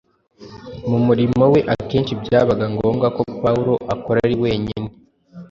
[0.89, 4.87] Mu murimo we, akenshi byabaga ngombwa ko Pawulo akora ari wenyine.